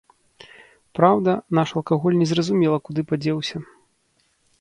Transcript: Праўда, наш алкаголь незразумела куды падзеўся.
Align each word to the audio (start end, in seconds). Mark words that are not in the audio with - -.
Праўда, 0.99 1.35
наш 1.59 1.73
алкаголь 1.81 2.17
незразумела 2.21 2.77
куды 2.89 3.01
падзеўся. 3.13 3.57